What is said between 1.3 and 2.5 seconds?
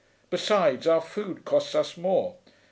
costs us more.